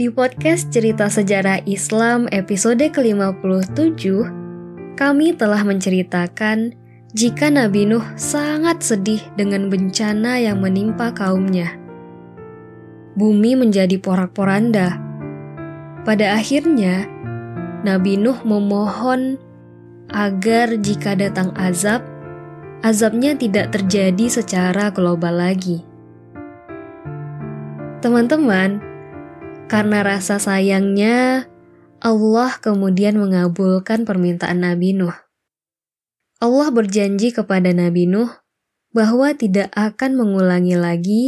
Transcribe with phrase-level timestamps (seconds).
[0.00, 4.00] Di podcast Cerita Sejarah Islam episode ke-57,
[4.96, 6.72] kami telah menceritakan
[7.12, 11.76] jika Nabi Nuh sangat sedih dengan bencana yang menimpa kaumnya.
[13.12, 14.96] Bumi menjadi porak-poranda.
[16.08, 17.04] Pada akhirnya,
[17.84, 19.36] Nabi Nuh memohon
[20.08, 22.00] agar jika datang azab,
[22.80, 25.84] azabnya tidak terjadi secara global lagi.
[28.00, 28.89] Teman-teman,
[29.70, 31.46] karena rasa sayangnya,
[32.02, 35.14] Allah kemudian mengabulkan permintaan Nabi Nuh.
[36.42, 38.34] Allah berjanji kepada Nabi Nuh
[38.90, 41.22] bahwa tidak akan mengulangi lagi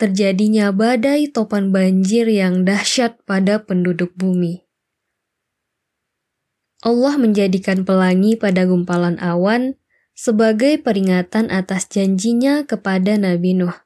[0.00, 4.64] terjadinya badai topan banjir yang dahsyat pada penduduk bumi.
[6.80, 9.76] Allah menjadikan pelangi pada gumpalan awan
[10.16, 13.76] sebagai peringatan atas janjinya kepada Nabi Nuh.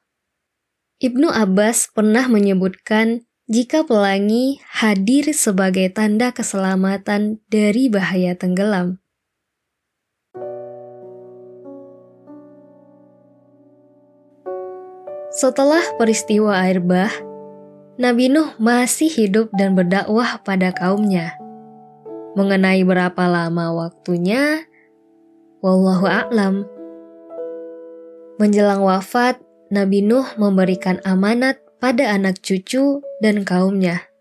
[1.03, 9.01] Ibnu Abbas pernah menyebutkan jika pelangi hadir sebagai tanda keselamatan dari bahaya tenggelam.
[15.33, 17.09] Setelah peristiwa air bah,
[17.97, 21.33] Nabi Nuh masih hidup dan berdakwah pada kaumnya.
[22.37, 24.61] Mengenai berapa lama waktunya,
[25.65, 26.69] wallahu a'lam.
[28.37, 29.41] Menjelang wafat,
[29.73, 34.11] Nabi Nuh memberikan amanat pada anak cucu dan kaumnya.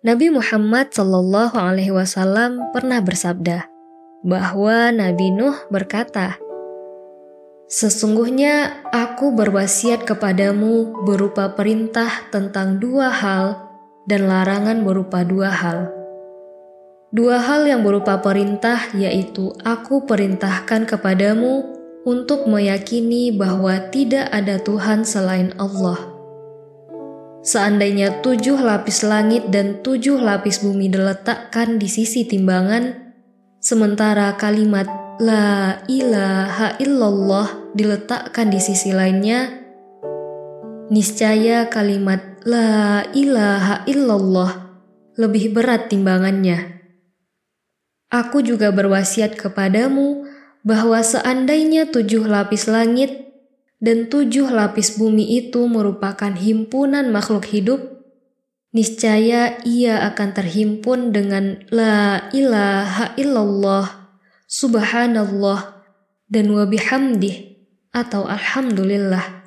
[0.00, 3.68] Nabi Muhammad Shallallahu Alaihi Wasallam pernah bersabda
[4.24, 6.40] bahwa Nabi Nuh berkata,
[7.70, 13.62] Sesungguhnya aku berwasiat kepadamu berupa perintah tentang dua hal
[14.10, 15.86] dan larangan berupa dua hal.
[17.14, 21.66] Dua hal yang berupa perintah yaitu aku perintahkan kepadamu
[22.06, 26.19] untuk meyakini bahwa tidak ada Tuhan selain Allah.
[27.40, 33.16] Seandainya tujuh lapis langit dan tujuh lapis bumi diletakkan di sisi timbangan,
[33.64, 34.84] sementara kalimat
[35.20, 39.52] La ilaha illallah diletakkan di sisi lainnya,
[40.92, 44.52] niscaya kalimat La ilaha illallah
[45.16, 46.80] lebih berat timbangannya.
[48.12, 50.28] Aku juga berwasiat kepadamu
[50.60, 53.29] bahwa seandainya tujuh lapis langit
[53.80, 57.80] dan tujuh lapis bumi itu merupakan himpunan makhluk hidup,
[58.76, 64.12] niscaya ia akan terhimpun dengan La ilaha illallah,
[64.44, 65.80] subhanallah,
[66.28, 67.56] dan wabihamdih
[67.90, 69.42] atau alhamdulillah.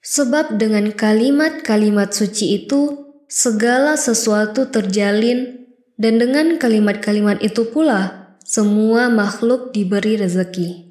[0.00, 5.68] Sebab dengan kalimat-kalimat suci itu, segala sesuatu terjalin
[6.00, 10.87] dan dengan kalimat-kalimat itu pula semua makhluk diberi rezeki.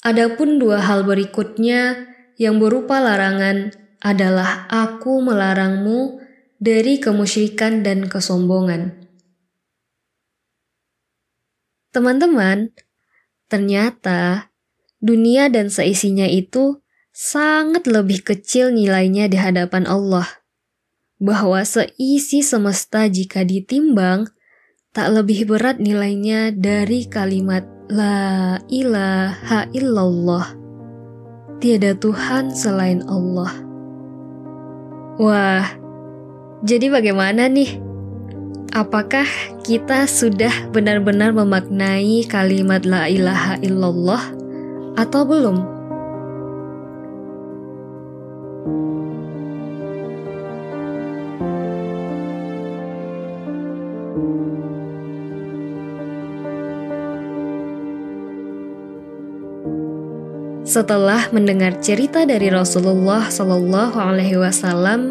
[0.00, 2.08] Adapun dua hal berikutnya
[2.40, 3.68] yang berupa larangan
[4.00, 6.24] adalah aku melarangmu
[6.56, 8.96] dari kemusyrikan dan kesombongan.
[11.92, 12.72] Teman-teman,
[13.52, 14.48] ternyata
[15.04, 16.80] dunia dan seisinya itu
[17.12, 20.28] sangat lebih kecil nilainya di hadapan Allah.
[21.20, 24.32] Bahwa seisi semesta jika ditimbang
[24.90, 30.46] tak lebih berat nilainya dari kalimat La ilaha illallah.
[31.62, 33.54] Tiada Tuhan selain Allah.
[35.22, 35.66] Wah,
[36.66, 37.78] jadi bagaimana nih?
[38.74, 39.26] Apakah
[39.62, 44.22] kita sudah benar-benar memaknai kalimat La ilaha illallah
[44.98, 45.80] atau belum?
[60.70, 65.10] Setelah mendengar cerita dari Rasulullah Shallallahu Alaihi Wasallam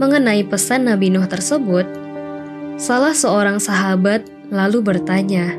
[0.00, 1.84] mengenai pesan Nabi Nuh tersebut,
[2.80, 5.52] salah seorang sahabat lalu bertanya,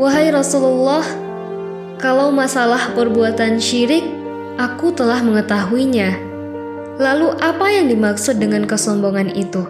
[0.00, 1.04] "Wahai Rasulullah,
[2.00, 4.08] kalau masalah perbuatan syirik,
[4.56, 6.16] aku telah mengetahuinya.
[6.96, 9.68] Lalu, apa yang dimaksud dengan kesombongan itu?"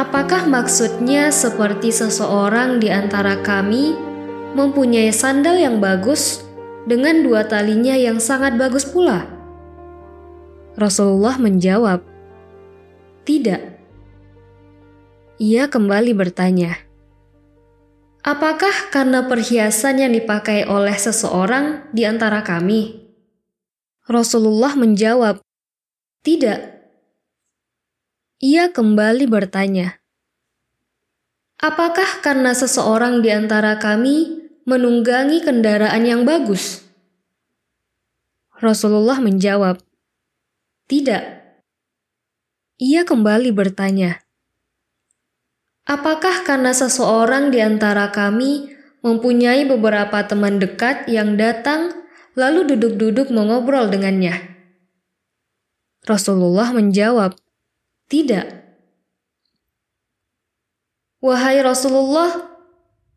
[0.00, 4.07] Apakah maksudnya seperti seseorang di antara kami
[4.56, 6.44] mempunyai sandal yang bagus
[6.88, 9.28] dengan dua talinya yang sangat bagus pula?
[10.78, 12.00] Rasulullah menjawab,
[13.26, 13.60] "Tidak."
[15.42, 16.78] Ia kembali bertanya,
[18.22, 23.10] "Apakah karena perhiasan yang dipakai oleh seseorang di antara kami?"
[24.06, 25.42] Rasulullah menjawab,
[26.22, 26.78] "Tidak."
[28.38, 29.98] Ia kembali bertanya,
[31.58, 34.37] Apakah karena seseorang di antara kami
[34.68, 36.84] menunggangi kendaraan yang bagus?
[38.60, 39.80] Rasulullah menjawab,
[40.84, 41.40] "Tidak."
[42.78, 44.22] ia kembali bertanya,
[45.88, 52.04] Apakah karena seseorang di antara kami mempunyai beberapa teman dekat yang datang
[52.36, 54.36] lalu duduk-duduk mengobrol dengannya?
[56.04, 57.40] Rasulullah menjawab,
[58.12, 58.46] "Tidak."
[61.24, 62.47] Wahai Rasulullah,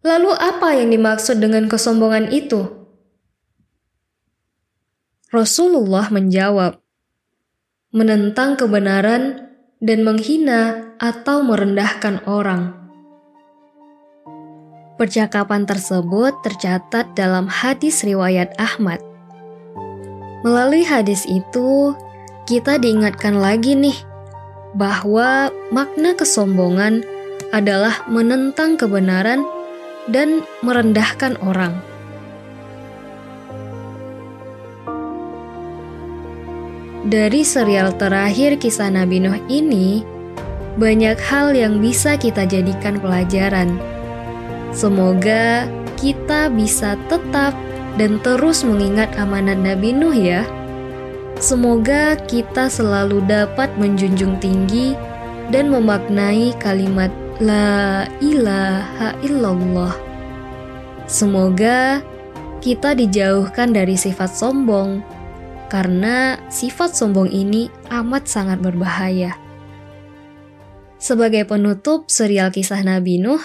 [0.02, 2.68] lalu apa yang dimaksud dengan kesombongan itu?
[5.32, 6.82] Rasulullah menjawab,
[7.96, 9.52] "Menentang kebenaran
[9.82, 12.78] dan menghina atau merendahkan orang.
[15.02, 19.02] Percakapan tersebut tercatat dalam hadis riwayat Ahmad.
[20.46, 21.98] Melalui hadis itu,
[22.46, 23.98] kita diingatkan lagi nih
[24.78, 27.02] bahwa makna kesombongan
[27.50, 29.42] adalah menentang kebenaran
[30.10, 31.78] dan merendahkan orang.
[37.02, 40.06] Dari serial terakhir kisah Nabi Nuh ini,
[40.80, 43.76] banyak hal yang bisa kita jadikan pelajaran.
[44.72, 45.68] Semoga
[46.00, 47.52] kita bisa tetap
[48.00, 50.48] dan terus mengingat amanat Nabi Nuh ya.
[51.42, 54.96] Semoga kita selalu dapat menjunjung tinggi
[55.52, 59.93] dan memaknai kalimat La ilaha illallah.
[61.05, 62.01] Semoga
[62.65, 65.05] kita dijauhkan dari sifat sombong,
[65.69, 69.37] karena sifat sombong ini amat sangat berbahaya.
[70.97, 73.45] Sebagai penutup serial kisah Nabi Nuh,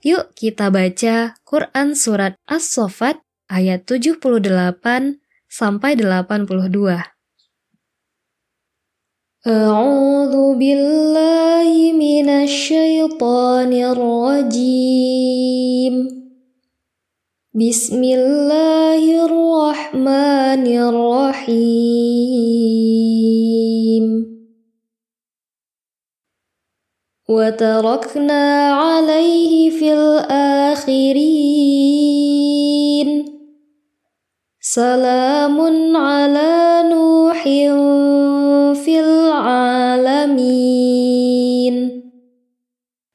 [0.00, 3.20] yuk kita baca Quran Surat As-Sofat
[3.52, 7.14] ayat 78 sampai 82.
[9.44, 11.77] أعوذ بالله من
[12.49, 15.05] الشيطان الرجيم.
[17.53, 22.05] بسم الله الرحمن الرحيم.
[27.29, 31.29] وتركنا عليه في الآخرين.
[34.61, 35.57] سلام
[35.97, 37.47] على نوح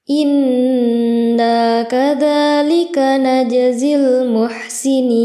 [0.05, 5.17] Inna kadhalika najazil muhsinin.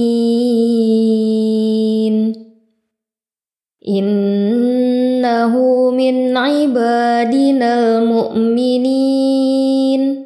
[3.83, 10.23] Innahu min ibadinal mu'minin.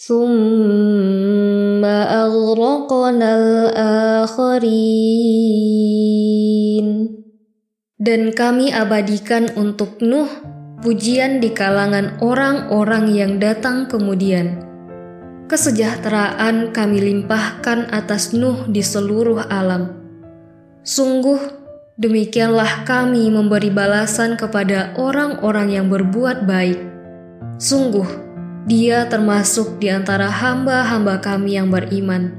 [0.00, 3.68] Thumma aghraqnal
[4.24, 5.28] akharin.
[8.00, 14.62] Dan kami abadikan untuk Nuh pujian di kalangan orang-orang yang datang kemudian.
[15.48, 19.96] Kesejahteraan kami limpahkan atas Nuh di seluruh alam.
[20.84, 21.40] Sungguh,
[21.96, 26.78] demikianlah kami memberi balasan kepada orang-orang yang berbuat baik.
[27.56, 28.06] Sungguh,
[28.68, 32.36] dia termasuk di antara hamba-hamba kami yang beriman.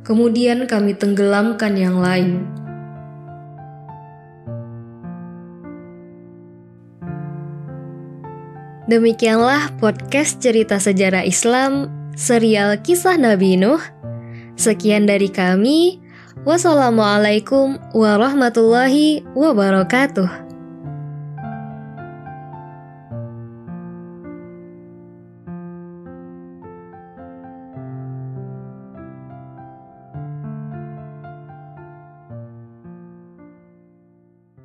[0.00, 2.48] Kemudian kami tenggelamkan yang lain.
[8.86, 13.82] Demikianlah podcast cerita sejarah Islam serial kisah Nabi Nuh.
[14.54, 15.98] Sekian dari kami.
[16.46, 20.45] Wassalamualaikum warahmatullahi wabarakatuh.